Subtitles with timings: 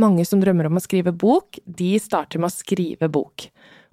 [0.00, 3.48] Mange som drømmer om å skrive bok, de starter med å skrive bok.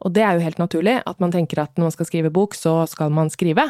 [0.06, 2.56] Og det er jo helt naturlig at man tenker at når man skal skrive bok,
[2.56, 3.66] så skal man skrive.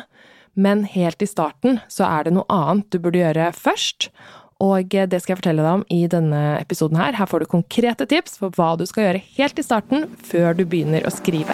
[0.57, 4.09] Men helt i starten så er det noe annet du burde gjøre først.
[4.63, 7.17] Og det skal jeg fortelle deg om i denne episoden her.
[7.17, 10.65] Her får du konkrete tips for hva du skal gjøre helt i starten før du
[10.65, 11.53] begynner å skrive.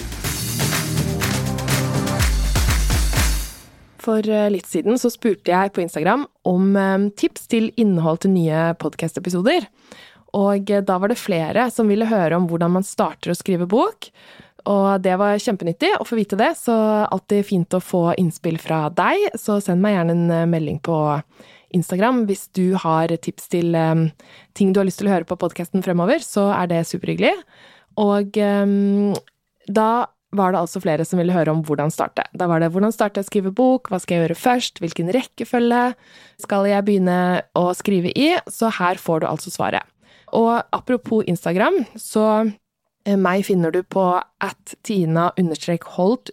[4.01, 8.33] For eh, litt siden så spurte jeg på Instagram om eh, tips til innhold til
[8.33, 9.67] nye podkast-episoder.
[10.37, 13.69] Og eh, da var det flere som ville høre om hvordan man starter å skrive
[13.69, 14.09] bok.
[14.69, 16.73] Og det var kjempenyttig å få vite det, så
[17.07, 19.31] alltid fint å få innspill fra deg.
[19.41, 20.97] Så send meg gjerne en melding på
[21.73, 23.73] Instagram hvis du har tips til
[24.53, 27.33] ting du har lyst til å høre på podkasten fremover, så er det superhyggelig.
[28.05, 28.37] Og
[29.65, 29.89] da
[30.35, 32.23] var det altså flere som ville høre om hvordan starte.
[32.37, 35.81] Da var det hvordan starte å skrive bok, hva skal jeg gjøre først, hvilken rekkefølge
[36.41, 37.19] skal jeg begynne
[37.57, 39.83] å skrive i, så her får du altså svaret.
[40.37, 42.25] Og apropos Instagram, så
[43.03, 46.31] eh, meg finner du på at tina-holt-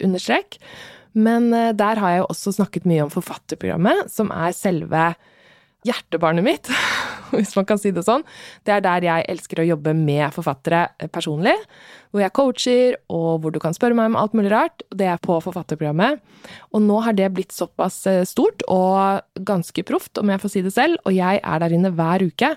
[1.18, 5.10] men eh, der har jeg jo også snakket mye om forfatterprogrammet, som er selve
[5.86, 6.70] hjertebarnet mitt,
[7.36, 8.24] hvis man kan si det sånn.
[8.66, 11.54] Det er der jeg elsker å jobbe med forfattere personlig.
[12.08, 14.84] Hvor jeg coacher, og hvor du kan spørre meg om alt mulig rart.
[14.88, 16.22] Det er på forfatterprogrammet.
[16.72, 20.64] Og nå har det blitt såpass eh, stort og ganske proft, om jeg får si
[20.64, 22.54] det selv, og jeg er der inne hver uke.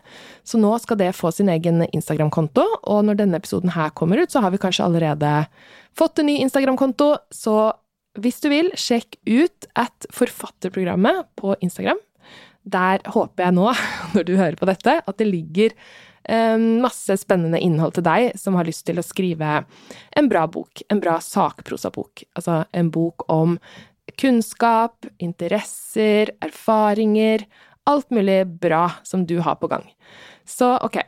[0.48, 4.32] Så nå skal det få sin egen Instagram-konto, og når denne episoden her kommer ut,
[4.32, 5.34] så har vi kanskje allerede
[5.98, 7.14] fått en ny Instagram-konto.
[7.34, 7.74] Så
[8.20, 12.00] hvis du vil, sjekk ut at forfatterprogrammet på Instagram
[12.64, 13.68] der håper jeg nå,
[14.16, 15.76] når du hører på dette, at det ligger
[16.30, 19.62] um, masse spennende innhold til deg som har lyst til å skrive
[20.18, 20.84] en bra bok.
[20.94, 22.26] En bra sakprosabok.
[22.38, 23.58] Altså en bok om
[24.22, 27.46] kunnskap, interesser, erfaringer.
[27.90, 29.88] Alt mulig bra som du har på gang.
[30.46, 31.00] Så ok,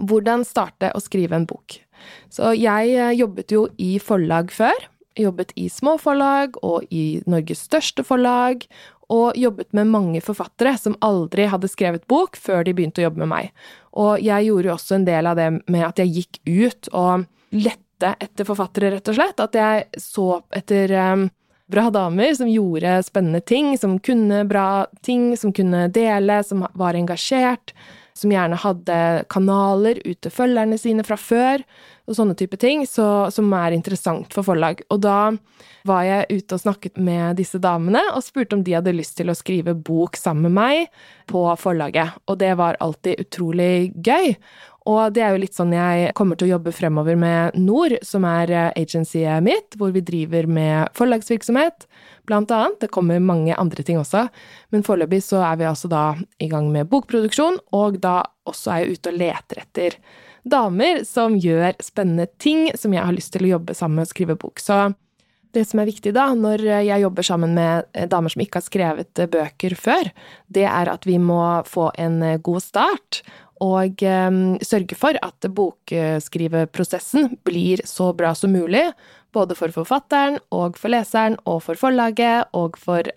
[0.00, 1.78] hvordan starte å skrive en bok?
[2.32, 7.64] Så jeg eh, jobbet jo i forlag før jobbet i små forlag og i Norges
[7.68, 8.64] største forlag,
[9.10, 13.24] og jobbet med mange forfattere som aldri hadde skrevet bok før de begynte å jobbe
[13.24, 13.50] med meg.
[13.98, 17.26] Og jeg gjorde jo også en del av det med at jeg gikk ut og
[17.56, 19.42] lette etter forfattere, rett og slett.
[19.42, 21.26] At jeg så etter um,
[21.70, 26.98] bra damer som gjorde spennende ting, som kunne bra ting, som kunne dele, som var
[26.98, 27.74] engasjert,
[28.20, 28.98] som gjerne hadde
[29.32, 31.64] kanaler ut til følgerne sine fra før,
[32.10, 34.82] og sånne type ting, så, som er interessant for forlag.
[34.90, 35.18] Og da
[35.86, 39.30] var jeg ute og snakket med disse damene og spurte om de hadde lyst til
[39.30, 41.00] å skrive bok sammen med meg
[41.30, 42.18] på forlaget.
[42.26, 44.34] Og det var alltid utrolig gøy.
[44.90, 48.24] Og det er jo litt sånn jeg kommer til å jobbe fremover med Nord, som
[48.26, 51.86] er agencyet mitt, hvor vi driver med forlagsvirksomhet,
[52.28, 52.80] blant annet.
[52.82, 54.26] Det kommer mange andre ting også,
[54.74, 56.04] men foreløpig så er vi altså da
[56.38, 60.00] i gang med bokproduksjon, og da også er jeg ute og leter etter
[60.50, 64.12] damer som gjør spennende ting som jeg har lyst til å jobbe sammen med og
[64.14, 64.62] skrive bok.
[64.62, 64.92] Så
[65.52, 69.22] det som er viktig da, når jeg jobber sammen med damer som ikke har skrevet
[69.32, 70.10] bøker før,
[70.48, 73.20] det er at vi må få en god start.
[73.60, 74.00] Og
[74.64, 78.86] sørge for at bokskriveprosessen blir så bra som mulig.
[79.32, 83.10] Både for forfatteren og for leseren og for forlaget og for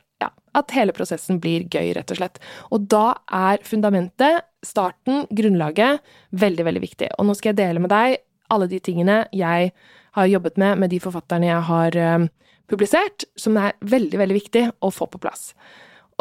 [0.54, 2.40] at hele prosessen blir gøy, rett og slett.
[2.74, 7.10] Og da er fundamentet, starten, grunnlaget, veldig, veldig viktig.
[7.18, 8.20] Og nå skal jeg dele med deg
[8.54, 9.72] alle de tingene jeg
[10.14, 12.28] har jobbet med med de forfatterne jeg har um,
[12.70, 15.52] publisert, som er veldig, veldig viktig å få på plass.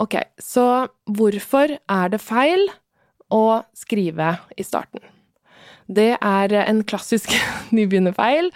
[0.00, 2.64] Ok, så hvorfor er det feil
[3.32, 5.04] å skrive i starten?
[5.92, 7.34] Det er en klassisk
[7.76, 8.48] nybegynnerfeil,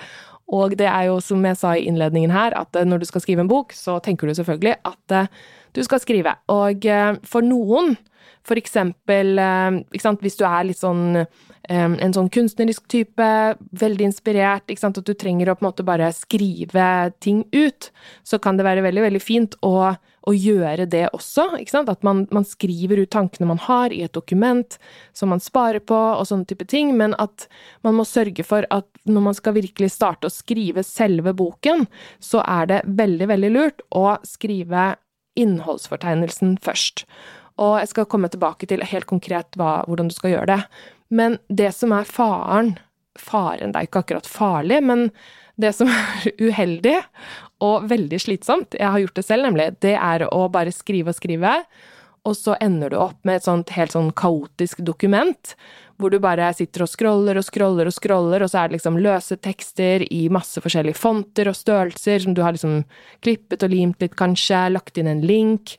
[0.46, 3.43] og det er jo, som jeg sa i innledningen her, at når du skal skrive
[3.43, 5.16] en bok, så tenker du selvfølgelig at
[5.75, 6.37] du skal skrive.
[6.54, 7.96] Og eh, for noen,
[8.46, 9.34] for eksempel
[9.98, 11.26] sant, hvis du er litt sånn eh,
[11.69, 13.28] en sånn kunstnerisk type,
[13.82, 16.88] veldig inspirert, sant, at du trenger å på en måte bare skrive
[17.19, 17.90] ting ut,
[18.26, 19.96] så kan det være veldig, veldig fint å,
[20.26, 21.49] å gjøre det også.
[21.56, 24.78] At man, man, skriver ut tankene man har i et dokument
[25.17, 27.46] som man sparer på, og sånne type ting, men at
[27.87, 31.87] man må sørge for at når man skal virkelig starte å skrive selve boken,
[32.19, 34.94] så er det veldig, veldig lurt å skrive
[35.38, 37.06] innholdsfortegnelsen først.
[37.62, 40.61] Og jeg skal komme tilbake til helt konkret hva, hvordan du skal gjøre det.
[41.08, 42.75] Men det som er faren
[43.20, 45.08] Faren, det er ikke akkurat farlig, men
[45.60, 46.98] det som er uheldig
[47.64, 51.18] og veldig slitsomt, jeg har gjort det selv nemlig, det er å bare skrive og
[51.18, 51.58] skrive,
[52.26, 55.54] og så ender du opp med et sånt helt sånn kaotisk dokument,
[55.96, 58.98] hvor du bare sitter og scroller og scroller og scroller, og så er det liksom
[59.00, 62.82] løse tekster i masse forskjellige fonter og størrelser som du har liksom
[63.24, 65.76] klippet og limt litt, kanskje, lagt inn en link.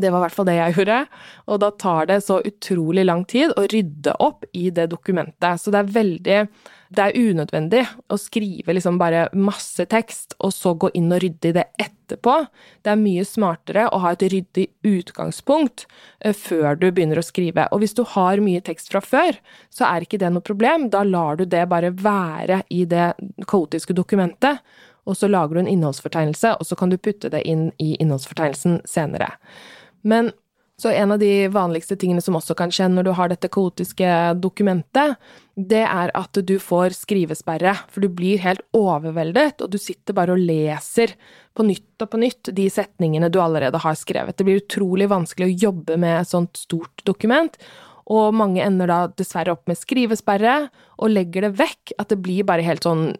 [0.00, 0.98] Det var i hvert fall det jeg gjorde,
[1.46, 5.72] og da tar det så utrolig lang tid å rydde opp i det dokumentet, så
[5.72, 6.44] det er veldig
[6.90, 11.52] det er unødvendig å skrive liksom bare masse tekst, og så gå inn og rydde
[11.52, 12.34] i det etterpå.
[12.82, 15.86] Det er mye smartere å ha et ryddig utgangspunkt
[16.18, 17.68] eh, før du begynner å skrive.
[17.70, 19.38] Og hvis du har mye tekst fra før,
[19.70, 20.88] så er ikke det noe problem.
[20.90, 23.12] Da lar du det bare være i det
[23.46, 24.58] kaotiske dokumentet,
[25.06, 28.82] og så lager du en innholdsfortegnelse, og så kan du putte det inn i innholdsfortegnelsen
[28.88, 29.36] senere.
[30.02, 30.32] Men
[30.80, 34.12] så en av de vanligste tingene som også kan skje når du har dette kaotiske
[34.40, 35.18] dokumentet,
[35.52, 40.32] det er at du får skrivesperre, for du blir helt overveldet, og du sitter bare
[40.32, 41.12] og leser
[41.52, 44.38] på nytt og på nytt de setningene du allerede har skrevet.
[44.38, 47.60] Det blir utrolig vanskelig å jobbe med et sånt stort dokument,
[48.10, 52.48] og mange ender da dessverre opp med skrivesperre, og legger det vekk, at det blir
[52.48, 53.10] bare helt sånn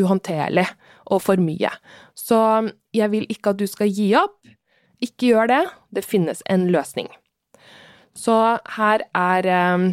[0.00, 0.64] uhåndterlig
[1.12, 1.70] og for mye.
[2.16, 2.40] Så
[2.96, 4.38] jeg vil ikke at du skal gi opp.
[5.02, 7.10] Ikke gjør det, det finnes en løsning.
[8.14, 8.36] Så
[8.76, 9.86] her er eh,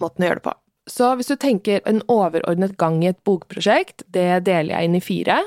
[0.00, 0.56] måten å gjøre det på.
[0.90, 5.04] Så hvis du tenker en overordnet gang i et bokprosjekt, det deler jeg inn i
[5.04, 5.38] fire.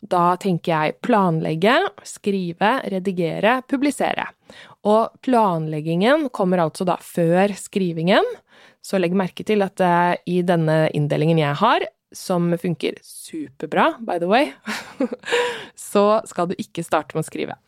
[0.00, 1.74] Da tenker jeg planlegge,
[2.06, 4.28] skrive, redigere, publisere.
[4.86, 8.24] Og planleggingen kommer altså da før skrivingen,
[8.80, 11.84] så legg merke til at uh, i denne inndelingen jeg har,
[12.14, 14.52] som funker superbra, by the way,
[15.90, 17.58] så skal du ikke starte med å skrive.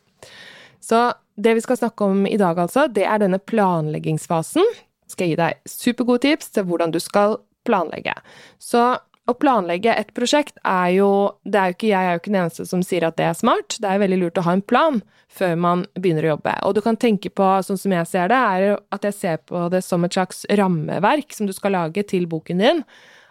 [0.80, 1.10] Så
[1.40, 4.66] det vi skal snakke om i dag, altså, det er denne planleggingsfasen.
[5.10, 7.38] Skal jeg gi deg supergode tips til hvordan du skal
[7.68, 8.14] planlegge.
[8.62, 8.82] Så
[9.30, 11.10] å planlegge et prosjekt er jo
[11.44, 13.38] det er jo ikke, Jeg er jo ikke den eneste som sier at det er
[13.38, 13.76] smart.
[13.78, 15.00] Det er veldig lurt å ha en plan
[15.30, 16.56] før man begynner å jobbe.
[16.66, 19.68] Og du kan tenke på, sånn som jeg ser det, er at jeg ser på
[19.70, 22.84] det som et slags rammeverk som du skal lage til boken din.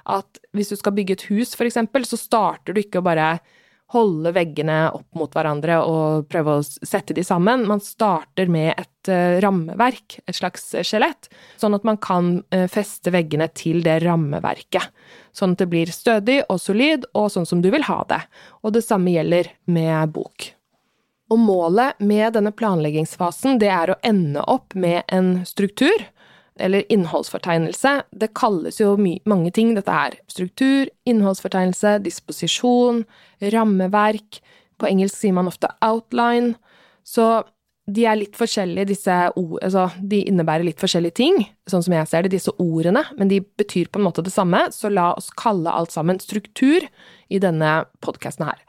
[0.09, 3.33] At hvis du skal bygge et hus, eksempel, så starter du ikke å bare
[3.93, 7.65] holde veggene opp mot hverandre og prøve å sette de sammen.
[7.69, 13.13] Man starter med et uh, rammeverk, et slags skjelett, sånn at man kan uh, feste
[13.15, 14.91] veggene til det rammeverket.
[15.33, 18.21] Sånn at det blir stødig og solid, og sånn som du vil ha det.
[18.61, 20.51] Og det samme gjelder med bok.
[21.29, 26.09] Og målet med denne planleggingsfasen, det er å ende opp med en struktur
[26.59, 27.93] eller innholdsfortegnelse.
[28.11, 30.17] Det kalles jo mange ting, dette her.
[30.31, 33.05] Struktur, innholdsfortegnelse, disposisjon,
[33.55, 34.41] rammeverk.
[34.79, 36.55] På engelsk sier man ofte outline.
[37.07, 37.29] Så
[37.89, 41.39] de er litt forskjellige, disse ord, altså de innebærer litt forskjellige ting,
[41.69, 44.61] sånn som jeg ser det, disse ordene, men de betyr på en måte det samme,
[44.75, 46.85] så la oss kalle alt sammen struktur
[47.29, 47.71] i denne
[48.05, 48.61] podkasten her.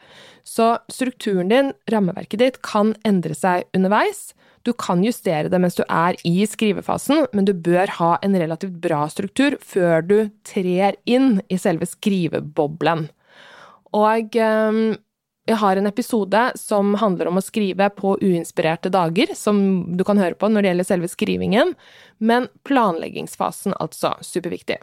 [0.46, 4.30] Så strukturen din, rammeverket ditt, kan endre seg underveis,
[4.62, 8.76] du kan justere det mens du er i skrivefasen, men du bør ha en relativt
[8.82, 13.06] bra struktur før du trer inn i selve skriveboblen.
[13.96, 14.98] Og ehm,
[15.48, 20.20] jeg har en episode som handler om å skrive på uinspirerte dager, som du kan
[20.20, 21.74] høre på når det gjelder selve skrivingen,
[22.18, 24.78] men planleggingsfasen, altså, superviktig.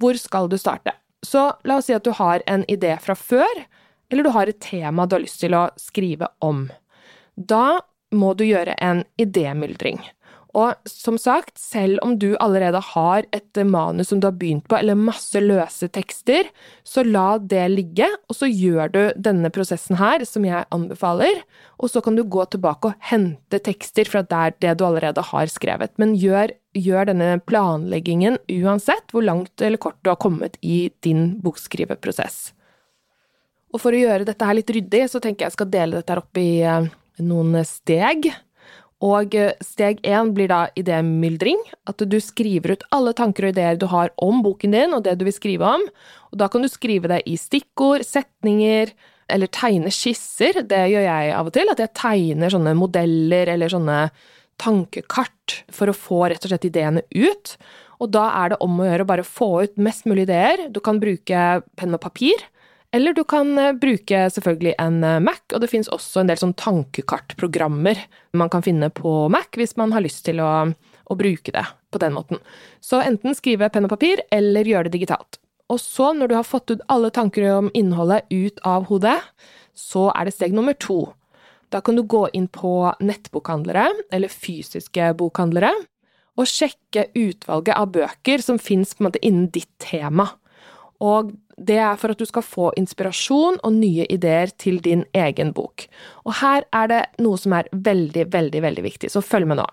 [0.00, 0.96] Hvor skal du starte?
[1.22, 3.64] Så la oss si at du har en idé fra før,
[4.10, 6.66] eller du har et tema du har lyst til å skrive om.
[7.36, 7.82] Da
[8.12, 10.02] må du gjøre en idémyldring.
[10.52, 14.76] Og som sagt, selv om du allerede har et manus som du har begynt på,
[14.76, 16.50] eller masse løse tekster,
[16.84, 21.40] så la det ligge, og så gjør du denne prosessen her, som jeg anbefaler,
[21.80, 25.48] og så kan du gå tilbake og hente tekster fra der det du allerede har
[25.48, 25.96] skrevet.
[25.96, 31.38] Men gjør, gjør denne planleggingen uansett hvor langt eller kort du har kommet i din
[31.40, 32.50] bokskriveprosess.
[33.72, 36.12] Og for å gjøre dette her litt ryddig, så tenker jeg jeg skal dele dette
[36.12, 38.30] her opp i eh, noen steg.
[39.02, 39.34] Og
[39.66, 41.58] steg én blir da idémyldring,
[41.90, 45.16] at du skriver ut alle tanker og ideer du har om boken din og det
[45.18, 45.82] du vil skrive om,
[46.30, 48.94] og da kan du skrive det i stikkord, setninger,
[49.32, 50.62] eller tegne skisser.
[50.68, 53.98] Det gjør jeg av og til, at jeg tegner sånne modeller eller sånne
[54.62, 57.56] tankekart for å få rett og slett ideene ut.
[58.02, 60.66] Og da er det om å gjøre å bare få ut mest mulig ideer.
[60.74, 62.46] Du kan bruke penn og papir,
[62.92, 66.40] Eller du kan eh, bruke selvfølgelig en eh, Mac, og det finnes også en del
[66.40, 68.02] sånn tankekartprogrammer
[68.36, 72.00] man kan finne på Mac hvis man har lyst til å, å bruke det på
[72.02, 72.42] den måten.
[72.84, 75.40] Så enten skrive penn og papir, eller gjøre det digitalt.
[75.72, 79.16] Og så, når du har fått ut alle tanker om innholdet ut av hodet,
[79.72, 81.06] så er det steg nummer to.
[81.72, 85.72] Da kan du gå inn på nettbokhandlere, eller fysiske bokhandlere,
[86.36, 90.28] og sjekke utvalget av bøker som fins innen ditt tema.
[91.00, 95.52] Og det er for at du skal få inspirasjon og nye ideer til din egen
[95.56, 95.86] bok.
[96.24, 99.68] Og her er det noe som er veldig, veldig, veldig viktig, så følg med nå.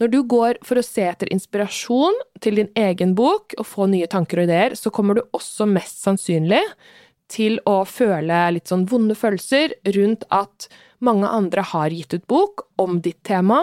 [0.00, 4.08] Når du går for å se etter inspirasjon til din egen bok og få nye
[4.10, 6.62] tanker og ideer, så kommer du også mest sannsynlig
[7.32, 10.66] til å føle litt sånn vonde følelser rundt at
[11.02, 13.62] mange andre har gitt ut bok om ditt tema,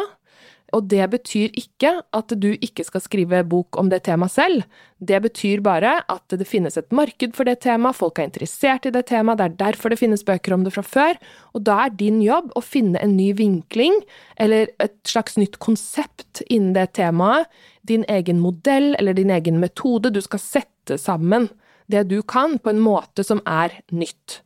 [0.75, 4.65] og det betyr ikke at du ikke skal skrive bok om det temaet selv.
[4.99, 8.93] Det betyr bare at det finnes et marked for det temaet, folk er interessert i
[8.93, 11.19] det temaet, det er derfor det finnes bøker om det fra før,
[11.55, 13.95] og da er din jobb å finne en ny vinkling,
[14.38, 17.49] eller et slags nytt konsept innen det temaet,
[17.89, 21.47] din egen modell eller din egen metode, du skal sette sammen
[21.89, 24.41] det du kan på en måte som er nytt.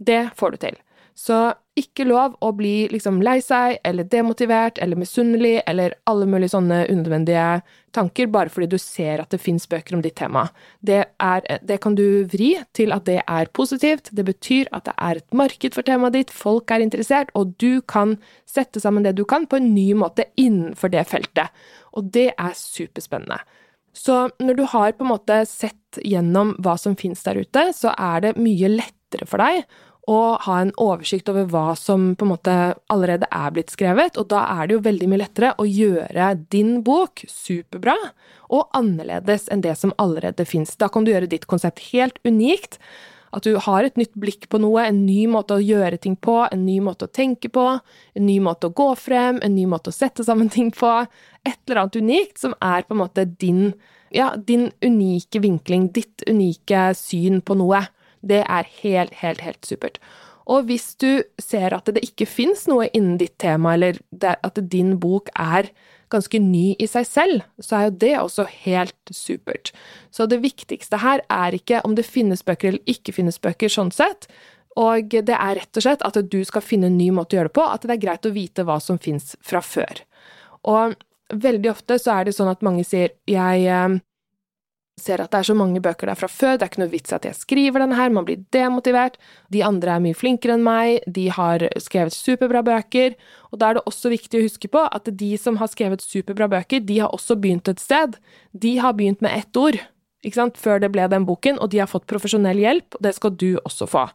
[0.00, 0.78] Det får du til.
[1.14, 6.52] Så ikke lov å bli liksom lei seg eller demotivert eller misunnelig eller alle mulige
[6.54, 7.60] sånne unødvendige
[7.96, 10.46] tanker bare fordi du ser at det fins bøker om ditt tema.
[10.80, 14.12] Det, er, det, kan du vri til at det er positivt.
[14.14, 17.80] Det betyr at det er et marked for temaet ditt, folk er interessert, og du
[17.82, 18.16] kan
[18.48, 21.50] sette sammen det du kan på en ny måte innenfor det feltet.
[21.98, 23.40] Og det er superspennende.
[23.96, 27.94] Så når du har på en måte sett gjennom hva som fins der ute, så
[27.98, 29.64] er det mye lettere for deg
[30.08, 32.56] og ha en oversikt over hva som på en måte
[32.92, 36.80] allerede er blitt skrevet, og da er det jo veldig mye lettere å gjøre din
[36.86, 37.96] bok superbra
[38.50, 40.74] og annerledes enn det som allerede fins.
[40.80, 42.80] Da kan du gjøre ditt konsept helt unikt.
[43.30, 46.40] At du har et nytt blikk på noe, en ny måte å gjøre ting på,
[46.50, 47.66] en ny måte å tenke på,
[48.18, 50.90] en ny måte å gå frem, en ny måte å sette sammen ting på.
[51.46, 53.68] Et eller annet unikt som er på en måte din,
[54.10, 57.84] ja, din unike vinkling, ditt unike syn på noe.
[58.20, 60.00] Det er helt, helt, helt supert.
[60.50, 64.96] Og hvis du ser at det ikke fins noe innen ditt tema, eller at din
[65.00, 65.70] bok er
[66.10, 69.70] ganske ny i seg selv, så er jo det også helt supert.
[70.10, 73.94] Så det viktigste her er ikke om det finnes bøker eller ikke finnes bøker, sånn
[73.94, 74.26] sett.
[74.80, 77.50] Og det er rett og slett at du skal finne en ny måte å gjøre
[77.50, 80.02] det på, at det er greit å vite hva som fins fra før.
[80.70, 80.98] Og
[81.30, 83.98] veldig ofte så er det sånn at mange sier jeg eh,
[85.02, 87.14] ser at det er så mange bøker der fra før, det er ikke noe vits
[87.16, 89.18] at jeg skriver denne her, man blir demotivert,
[89.52, 93.16] de andre er mye flinkere enn meg, de har skrevet superbra bøker,
[93.50, 96.50] og da er det også viktig å huske på at de som har skrevet superbra
[96.52, 98.18] bøker, de har også begynt et sted.
[98.52, 99.78] De har begynt med ett ord,
[100.26, 103.14] ikke sant, før det ble den boken, og de har fått profesjonell hjelp, og det
[103.16, 104.06] skal du også få.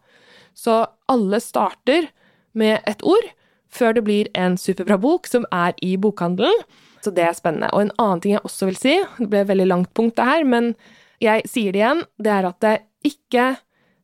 [0.56, 2.12] Så alle starter
[2.56, 3.34] med et ord
[3.76, 6.66] før det blir en superbra bok som er i bokhandelen.
[7.04, 7.70] Så det er spennende.
[7.76, 10.26] Og en annen ting jeg også vil si, det ble et veldig langt punkt det
[10.26, 10.74] her, men
[11.22, 13.48] jeg sier det igjen, det er at det ikke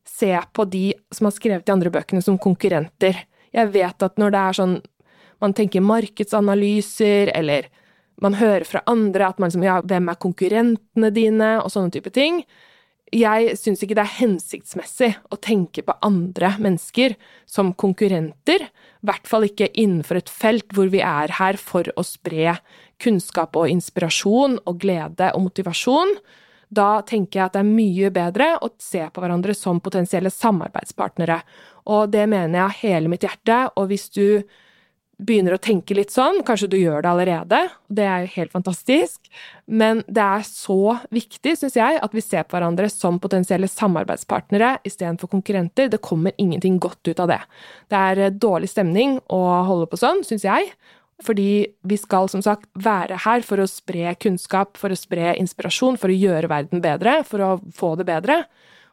[0.06, 3.24] se på de som har skrevet de andre bøkene som konkurrenter.
[3.52, 4.80] Jeg vet at når det er sånn
[5.42, 7.66] man tenker markedsanalyser, eller
[8.22, 12.12] man hører fra andre at man liksom Ja, hvem er konkurrentene dine, og sånne type
[12.14, 12.44] ting
[13.12, 17.14] jeg syns ikke det er hensiktsmessig å tenke på andre mennesker
[17.48, 18.64] som konkurrenter,
[19.02, 22.54] i hvert fall ikke innenfor et felt hvor vi er her for å spre
[23.02, 26.14] kunnskap og inspirasjon og glede og motivasjon.
[26.72, 31.40] Da tenker jeg at det er mye bedre å se på hverandre som potensielle samarbeidspartnere,
[31.90, 34.26] og det mener jeg av hele mitt hjerte, og hvis du
[35.26, 37.60] begynner å tenke litt sånn, kanskje du gjør det allerede,
[37.92, 39.20] det er jo helt fantastisk,
[39.66, 44.76] men det er så viktig, syns jeg, at vi ser på hverandre som potensielle samarbeidspartnere
[44.88, 45.90] istedenfor konkurrenter.
[45.92, 47.40] Det kommer ingenting godt ut av det.
[47.92, 50.72] Det er eh, dårlig stemning å holde på sånn, syns jeg,
[51.22, 51.50] fordi
[51.86, 56.10] vi skal som sagt være her for å spre kunnskap, for å spre inspirasjon, for
[56.10, 58.42] å gjøre verden bedre, for å få det bedre,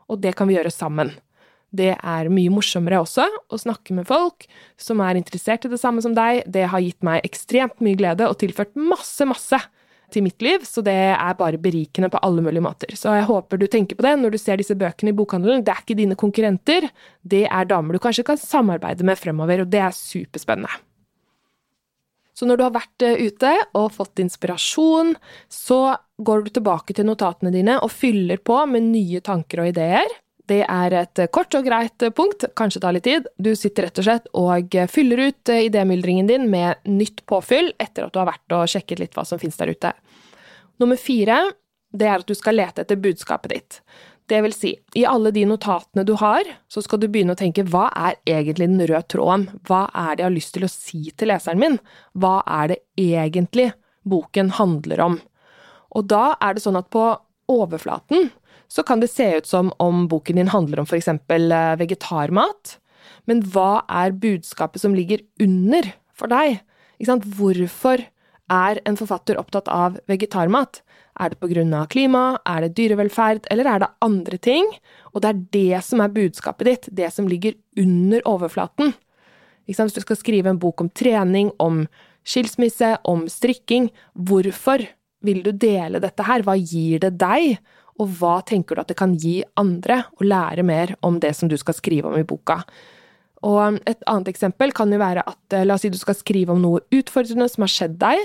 [0.10, 1.14] og det kan vi gjøre sammen.
[1.70, 4.48] Det er mye morsommere også å snakke med folk
[4.80, 6.42] som er interessert i det samme som deg.
[6.50, 9.62] Det har gitt meg ekstremt mye glede og tilført masse, masse
[10.10, 12.94] til mitt liv, så det er bare berikende på alle mulige måter.
[12.98, 15.62] Så jeg håper du tenker på det når du ser disse bøkene i bokhandelen.
[15.66, 16.90] Det er ikke dine konkurrenter,
[17.22, 20.72] det er damer du kanskje kan samarbeide med fremover, og det er superspennende.
[22.40, 25.12] Så når du har vært eh, ute og fått inspirasjon,
[25.52, 30.08] så går du tilbake til notatene dine og fyller på med nye tanker og ideer.
[30.50, 33.28] Det er et kort og greit punkt, kanskje tar litt tid.
[33.38, 38.16] Du sitter rett og slett og fyller ut idémyldringen din med nytt påfyll etter at
[38.16, 39.94] du har vært og sjekket litt hva som finnes der ute.
[40.82, 41.44] Nummer fire,
[41.94, 43.80] det er at du skal lete etter budskapet ditt.
[44.30, 47.66] Det vil si, i alle de notatene du har, så skal du begynne å tenke
[47.66, 51.02] hva er egentlig den røde tråden, hva er det jeg har lyst til å si
[51.18, 51.80] til leseren min,
[52.14, 53.72] hva er det egentlig
[54.10, 55.18] boken handler om?
[55.98, 57.08] Og da er det sånn at på
[57.50, 58.30] overflaten
[58.70, 62.78] så kan det se ut som om boken din handler om eksempel eh, vegetarmat,
[63.26, 66.62] men hva er budskapet som ligger under for deg?
[67.00, 68.06] Hvorfor
[68.50, 70.82] er en forfatter opptatt av vegetarmat?
[71.20, 74.66] Er det av klima, er det dyrevelferd, eller er det andre ting?
[75.14, 78.94] Og det er det som er budskapet ditt, det som ligger under overflaten.
[79.68, 81.88] Hvis du skal skrive en bok om trening, om
[82.24, 84.86] skilsmisse, om strikking, hvorfor
[85.26, 86.44] vil du dele dette her?
[86.46, 87.58] Hva gir det deg?
[88.00, 91.52] Og hva tenker du at det kan gi andre å lære mer om det som
[91.52, 92.62] du skal skrive om i boka?
[93.48, 96.56] Og et annet eksempel kan jo være at eh, la oss si du skal skrive
[96.56, 98.24] om noe utfordrende som har skjedd deg.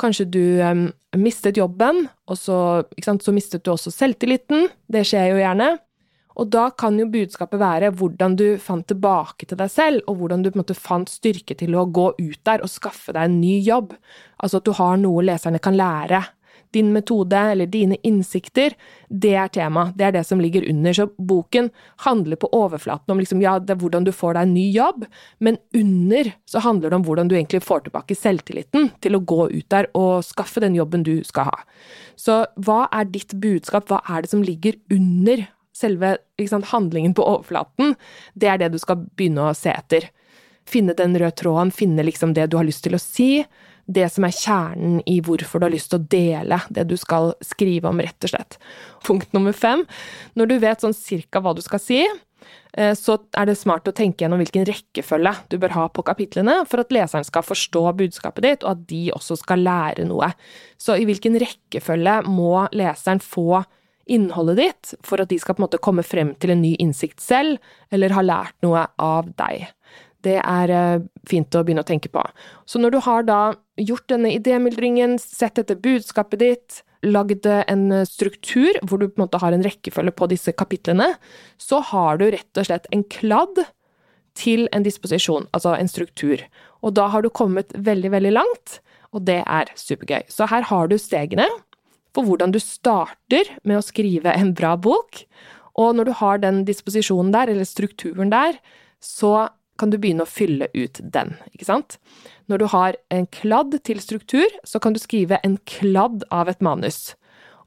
[0.00, 0.86] Kanskje du um,
[1.20, 2.58] mistet jobben, og så,
[3.04, 4.68] sant, så, mistet du også selvtilliten.
[4.88, 5.74] Det skjer jo gjerne.
[6.38, 10.44] Og da kan jo budskapet være hvordan du fant tilbake til deg selv, og hvordan
[10.44, 13.40] du på en måte fant styrke til å gå ut der og skaffe deg en
[13.42, 13.96] ny jobb.
[14.38, 16.22] Altså at du har noe leserne kan lære
[16.70, 18.74] din metode eller dine innsikter,
[19.08, 19.88] det er tema.
[19.96, 20.94] Det er det som ligger under.
[20.94, 21.70] Så boken
[22.06, 25.06] handler på overflaten om liksom, ja, det er hvordan du får deg en ny jobb,
[25.38, 29.48] men under så handler det om hvordan du egentlig får tilbake selvtilliten til å gå
[29.50, 31.62] ut der og skaffe den jobben du skal ha.
[32.14, 36.16] Så hva er ditt budskap, hva er det som ligger under selve
[36.48, 37.96] sant, handlingen på overflaten?
[38.34, 40.10] Det er det du skal begynne å se etter.
[40.68, 43.32] Finne den røde tråden, finne liksom det du har lyst til å si
[43.90, 47.32] det som er kjernen i hvorfor du har lyst til å dele det du skal
[47.44, 48.58] skrive om, rett og slett.
[49.06, 49.84] Punkt nummer fem.
[50.38, 53.96] Når du vet sånn cirka hva du skal si, eh, så er det smart å
[53.96, 58.46] tenke gjennom hvilken rekkefølge du bør ha på kapitlene for at leseren skal forstå budskapet
[58.46, 60.30] ditt, og at de også skal lære noe.
[60.78, 63.64] Så i hvilken rekkefølge må leseren få
[64.10, 67.22] innholdet ditt for at de skal på en måte komme frem til en ny innsikt
[67.22, 67.60] selv,
[67.94, 69.70] eller ha lært noe av deg.
[70.26, 72.22] Det er eh, fint å begynne å tenke på.
[72.68, 73.40] Så når du har da
[73.80, 79.40] gjort denne idémyldringen, sett etter budskapet ditt, lagd en struktur hvor du på en måte
[79.40, 81.14] har en rekkefølge på disse kapitlene,
[81.56, 83.62] så har du rett og slett en kladd
[84.36, 86.42] til en disposisjon, altså en struktur.
[86.84, 88.78] Og da har du kommet veldig, veldig langt,
[89.16, 90.28] og det er supergøy.
[90.30, 91.48] Så her har du stegene
[92.16, 95.22] for hvordan du starter med å skrive en bra bok.
[95.78, 98.58] Og når du har den disposisjonen der, eller strukturen der,
[99.00, 99.48] så
[99.80, 101.96] kan du begynne å fylle ut den, ikke sant?
[102.52, 106.60] Når du har en kladd til struktur, så kan du skrive en kladd av et
[106.60, 107.14] manus.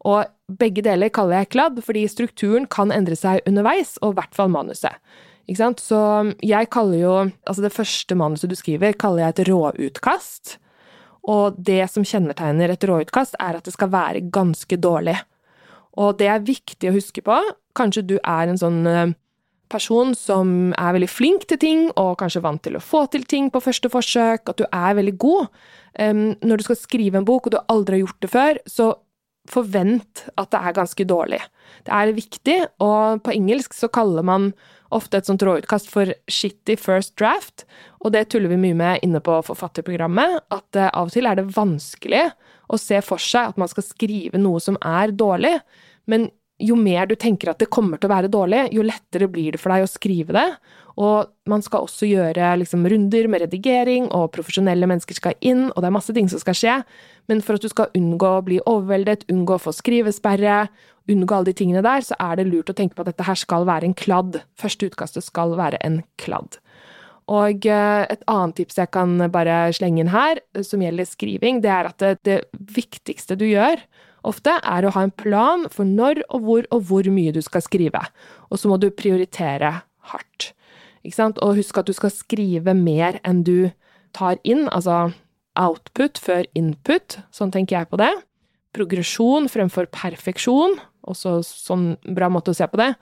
[0.05, 0.27] Og
[0.59, 4.51] begge deler kaller jeg kladd, fordi strukturen kan endre seg underveis, og i hvert fall
[4.53, 4.99] manuset.
[5.47, 5.81] Ikke sant?
[5.83, 5.99] Så
[6.45, 7.15] jeg kaller jo
[7.47, 10.57] Altså, det første manuset du skriver, kaller jeg et råutkast.
[11.29, 15.15] Og det som kjennetegner et råutkast, er at det skal være ganske dårlig.
[15.99, 17.37] Og det er viktig å huske på.
[17.77, 19.13] Kanskje du er en sånn eh,
[19.73, 23.49] person som er veldig flink til ting, og kanskje vant til å få til ting
[23.53, 25.63] på første forsøk, at du er veldig god.
[25.93, 28.87] Når du skal skrive en bok, og du aldri har gjort det før, så
[29.49, 31.41] forvent at det er ganske dårlig.
[31.85, 34.51] Det er viktig, og på engelsk så kaller man
[34.95, 37.65] ofte et sånt råutkast for shitty first draft,
[38.03, 41.39] og det tuller vi mye med inne på forfatterprogrammet, at uh, av og til er
[41.39, 42.27] det vanskelig
[42.73, 45.57] å se for seg at man skal skrive noe som er dårlig,
[46.09, 46.29] men
[46.63, 49.61] jo mer du tenker at det kommer til å være dårlig, jo lettere blir det
[49.61, 50.47] for deg å skrive det.
[51.01, 55.81] Og man skal også gjøre liksom, runder med redigering, og profesjonelle mennesker skal inn, og
[55.81, 56.79] det er masse ting som skal skje.
[57.31, 60.67] Men for at du skal unngå å bli overveldet, unngå å få skrivesperre,
[61.09, 63.39] unngå alle de tingene der, så er det lurt å tenke på at dette her
[63.39, 64.43] skal være en kladd.
[64.59, 66.59] Første utkastet skal være en kladd.
[67.31, 71.71] Og eh, et annet tips jeg kan bare slenge inn her, som gjelder skriving, det
[71.71, 72.41] er at det,
[72.73, 73.79] viktigste du gjør,
[74.27, 77.63] ofte, er å ha en plan for når og hvor og hvor mye du skal
[77.63, 78.03] skrive.
[78.51, 79.79] Og så må du prioritere
[80.11, 80.51] hardt.
[81.03, 83.71] Og husk at du skal skrive mer enn du
[84.15, 85.11] tar inn, altså
[85.59, 87.19] output før input.
[87.33, 88.11] Sånn tenker jeg på det.
[88.73, 90.79] Progresjon fremfor perfeksjon.
[91.03, 92.93] Også sånn bra måte å se på det.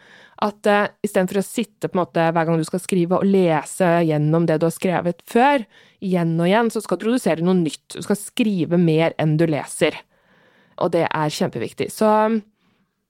[0.41, 3.91] At uh, istedenfor å sitte på en måte hver gang du skal skrive og lese
[4.07, 5.67] gjennom det du har skrevet før,
[6.01, 7.85] igjen og igjen, så skal du produsere noe nytt.
[7.93, 9.99] Du skal skrive mer enn du leser
[10.81, 11.89] og det er kjempeviktig.
[11.93, 12.07] Så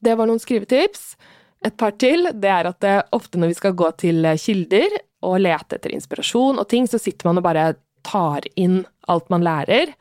[0.04, 1.16] det var noen skrivetips.
[1.66, 4.96] Et par til, det er at det, ofte når vi skal gå til kilder
[5.28, 7.66] og lete etter inspirasjon og ting, så sitter man og bare
[8.08, 9.92] tar inn alt man lærer,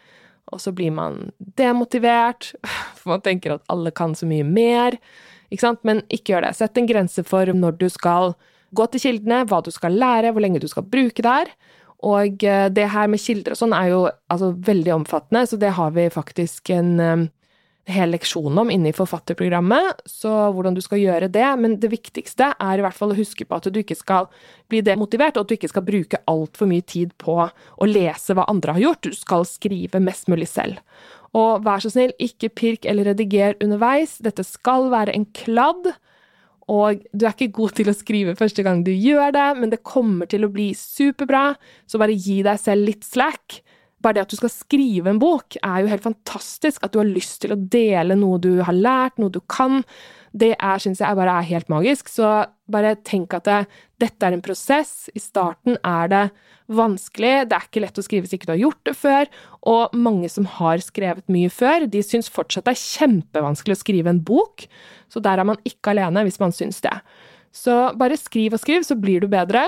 [0.51, 2.55] og så blir man demotivert,
[2.99, 4.96] for man tenker at alle kan så mye mer,
[5.51, 5.83] ikke sant?
[5.87, 6.55] Men ikke gjør det.
[6.57, 8.35] Sett en grense for når du skal
[8.77, 11.51] gå til kildene, hva du skal lære, hvor lenge du skal bruke der.
[12.07, 15.75] Og eh, det her med kilder og sånn er jo altså veldig omfattende, så det
[15.77, 16.92] har vi faktisk en
[17.92, 21.46] hel leksjon om inne i forfatterprogrammet, så hvordan du skal gjøre det.
[21.61, 24.29] Men det viktigste er i hvert fall å huske på at du ikke skal
[24.70, 28.48] bli demotivert, og at du ikke skal bruke altfor mye tid på å lese hva
[28.50, 29.11] andre har gjort.
[29.11, 30.81] Du skal skrive mest mulig selv.
[31.37, 34.18] Og vær så snill, ikke pirk eller rediger underveis.
[34.22, 35.92] Dette skal være en kladd.
[36.70, 39.83] Og du er ikke god til å skrive første gang du gjør det, men det
[39.87, 41.57] kommer til å bli superbra,
[41.90, 43.59] så bare gi deg selv litt slack.
[44.00, 46.84] Bare det at du skal skrive en bok, er jo helt fantastisk.
[46.84, 49.82] At du har lyst til å dele noe du har lært, noe du kan.
[50.32, 52.08] Det er, syns jeg bare er helt magisk.
[52.12, 52.30] Så
[52.70, 53.58] bare tenk at det,
[54.00, 55.10] dette er en prosess.
[55.12, 56.24] I starten er det
[56.70, 57.34] vanskelig.
[57.50, 59.30] Det er ikke lett å skrive hvis ikke du har gjort det før.
[59.74, 64.14] Og mange som har skrevet mye før, de syns fortsatt det er kjempevanskelig å skrive
[64.14, 64.64] en bok.
[65.10, 66.94] Så der er man ikke alene hvis man syns det.
[67.52, 69.66] Så bare skriv og skriv, så blir du bedre.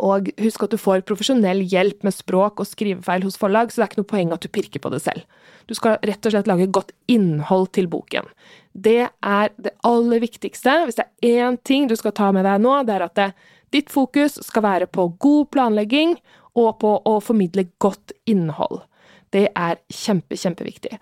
[0.00, 3.84] Og husk at du får profesjonell hjelp med språk og skrivefeil hos forlag, så det
[3.84, 5.26] er ikke noe poeng at du pirker på det selv.
[5.68, 8.26] Du skal rett og slett lage godt innhold til boken.
[8.72, 10.78] Det er det aller viktigste.
[10.88, 13.28] Hvis det er én ting du skal ta med deg nå, det er at det,
[13.72, 16.16] ditt fokus skal være på god planlegging
[16.58, 18.82] og på å formidle godt innhold.
[19.32, 20.98] Det er kjempe, kjempeviktig.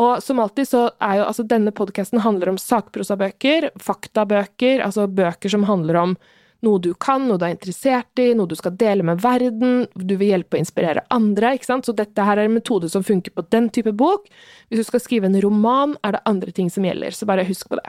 [0.00, 5.52] Og som alltid så er jo altså denne podkasten handler om sakprosabøker, faktabøker, altså bøker
[5.52, 6.16] som handler om
[6.64, 10.16] noe du kan, noe du er interessert i, noe du skal dele med verden, du
[10.20, 11.88] vil hjelpe å inspirere andre, ikke sant.
[11.88, 14.26] Så dette her er en metode som funker på den type bok.
[14.68, 17.70] Hvis du skal skrive en roman, er det andre ting som gjelder, så bare husk
[17.70, 17.86] på det.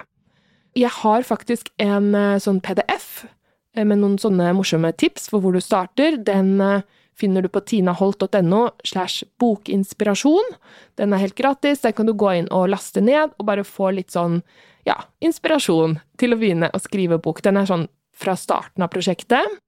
[0.75, 5.55] Jeg har faktisk en eh, sånn PDF eh, med noen sånne morsomme tips for hvor
[5.55, 6.19] du starter.
[6.27, 6.83] Den eh,
[7.15, 10.55] finner du på tinaholt.no slash bokinspirasjon.
[10.99, 13.93] Den er helt gratis, der kan du gå inn og laste ned og bare få
[13.95, 14.41] litt sånn
[14.85, 17.41] ja, inspirasjon til å begynne å skrive bok.
[17.45, 19.59] Den er sånn fra starten av prosjektet.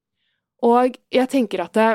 [0.65, 1.89] Og jeg tenker at det,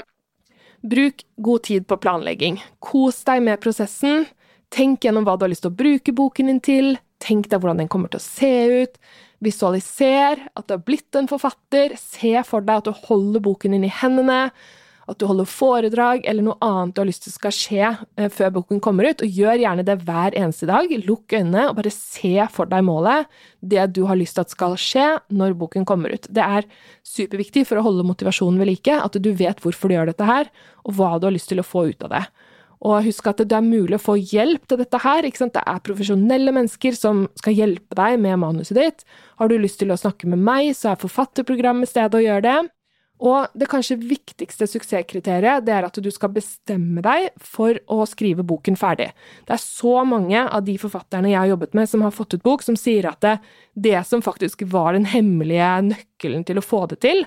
[0.83, 2.61] bruk god tid på planlegging.
[2.83, 4.27] Kos deg med prosessen.
[4.73, 6.95] Tenk gjennom hva du har lyst til å bruke boken din til.
[7.23, 9.01] Tenk deg hvordan den kommer til å se ut.
[9.43, 11.97] Visualiser at du har blitt en forfatter.
[11.99, 14.47] Se for deg at du holder boken din i hendene
[15.11, 18.53] at du holder foredrag eller noe annet du har lyst til skal skje eh, før
[18.59, 20.93] boken kommer ut, og gjør gjerne det hver eneste dag.
[21.07, 23.27] Lukk øynene og bare se for deg målet,
[23.61, 26.29] det du har lyst til at skal skje når boken kommer ut.
[26.31, 26.69] Det er
[27.07, 30.51] superviktig for å holde motivasjonen ved like, at du vet hvorfor du gjør dette her,
[30.87, 32.25] og hva du har lyst til å få ut av det.
[32.83, 35.23] Og husk at det er mulig å få hjelp til dette her.
[35.23, 39.05] Det er profesjonelle mennesker som skal hjelpe deg med manuset ditt.
[39.39, 42.57] Har du lyst til å snakke med meg, så er forfatterprogrammet stedet å gjøre det.
[43.23, 48.43] Og det kanskje viktigste suksesskriteriet det er at du skal bestemme deg for å skrive
[48.47, 49.13] boken ferdig.
[49.47, 52.43] Det er så mange av de forfatterne jeg har jobbet med som har fått ut
[52.43, 53.37] bok, som sier at det,
[53.79, 57.23] det som faktisk var den hemmelige nøkkelen til å få det til,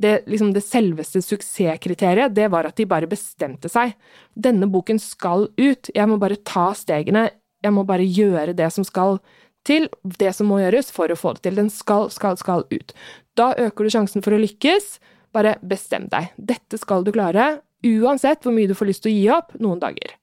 [0.00, 3.92] det, liksom det selveste suksesskriteriet, det var at de bare bestemte seg.
[4.34, 7.28] Denne boken skal ut, jeg må bare ta stegene,
[7.64, 9.20] jeg må bare gjøre det som skal
[9.64, 9.86] til,
[10.18, 11.60] det som må gjøres for å få det til.
[11.60, 12.96] Den skal, skal, skal ut.
[13.38, 14.96] Da øker du sjansen for å lykkes,
[15.34, 16.32] bare bestem deg.
[16.36, 19.82] Dette skal du klare, uansett hvor mye du får lyst til å gi opp noen
[19.82, 20.14] dager.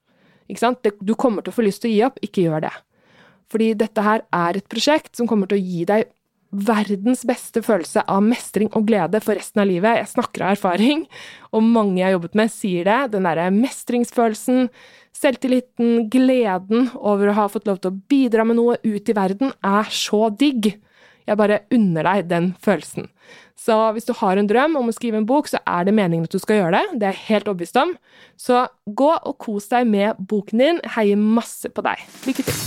[0.52, 0.88] Ikke sant?
[1.00, 2.74] Du kommer til å få lyst til å gi opp, ikke gjør det.
[3.52, 6.10] Fordi dette her er et prosjekt som kommer til å gi deg
[6.52, 10.02] verdens beste følelse av mestring og glede for resten av livet.
[10.02, 11.06] Jeg snakker av erfaring,
[11.56, 13.00] og mange jeg har jobbet med, sier det.
[13.14, 14.68] Den derre mestringsfølelsen,
[15.16, 19.56] selvtilliten, gleden over å ha fått lov til å bidra med noe ut i verden,
[19.64, 20.74] er så digg.
[21.28, 23.08] Jeg bare unner deg den følelsen.
[23.62, 26.26] Så hvis du har en drøm om å skrive en bok, så er det meningen
[26.26, 26.98] at du skal gjøre det.
[26.98, 27.94] Det er jeg helt overbevist om.
[28.40, 28.64] Så
[28.98, 30.80] gå og kos deg med boken din.
[30.96, 32.02] Heier masse på deg.
[32.26, 32.58] Lykke til!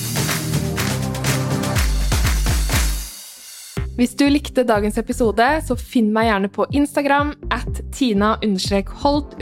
[3.94, 9.36] Hvis du likte dagens episode, så finn meg gjerne på Instagram at tina-holt.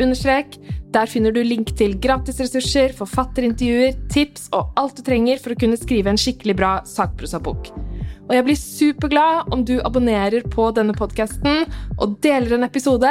[0.93, 5.81] Der finner du link til gratisressurser, forfatterintervjuer, tips og alt du trenger for å kunne
[5.81, 7.73] skrive en skikkelig bra sakprosabok.
[8.33, 11.67] Og jeg blir superglad om du abonnerer på denne podkasten
[11.99, 13.11] og deler en episode.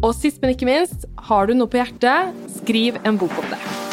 [0.00, 3.89] Og sist, men ikke minst, har du noe på hjertet, skriv en bok om det.